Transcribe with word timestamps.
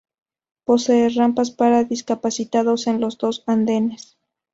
Posee 0.63 1.09
rampas 1.09 1.51
para 1.51 1.83
discapacitados 1.83 2.87
en 2.87 2.99
los 3.01 3.19
dos 3.19 3.43
andenes. 3.45 4.17